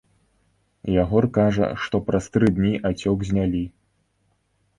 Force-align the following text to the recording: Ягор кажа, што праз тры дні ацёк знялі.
Ягор 1.01 1.25
кажа, 1.37 1.67
што 1.83 1.95
праз 2.07 2.23
тры 2.37 2.47
дні 2.57 2.73
ацёк 2.91 3.17
знялі. 3.29 3.63